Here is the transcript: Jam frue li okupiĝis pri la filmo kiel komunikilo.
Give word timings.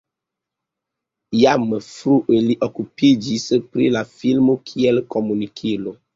Jam 1.41 1.65
frue 1.89 2.39
li 2.47 2.57
okupiĝis 2.69 3.47
pri 3.69 3.93
la 3.99 4.05
filmo 4.17 4.59
kiel 4.73 5.05
komunikilo. 5.19 5.97